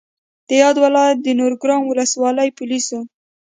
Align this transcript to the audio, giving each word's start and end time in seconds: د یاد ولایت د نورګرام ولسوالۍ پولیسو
د 0.47 0.49
یاد 0.61 0.75
ولایت 0.85 1.17
د 1.21 1.27
نورګرام 1.39 1.83
ولسوالۍ 1.85 2.49
پولیسو 2.57 2.99